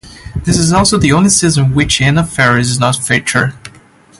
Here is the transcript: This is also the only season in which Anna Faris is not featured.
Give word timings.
This 0.45 0.57
is 0.57 0.73
also 0.73 0.97
the 0.97 1.11
only 1.13 1.29
season 1.29 1.65
in 1.65 1.75
which 1.75 2.01
Anna 2.01 2.25
Faris 2.25 2.71
is 2.71 2.79
not 2.79 2.95
featured. 2.95 3.53